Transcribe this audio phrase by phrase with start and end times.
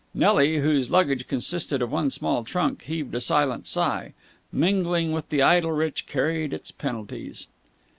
[0.15, 4.13] Nelly, whose luggage consisted of one small trunk, heaved a silent sigh.
[4.51, 7.45] Mingling with the idle rich carried its penalties.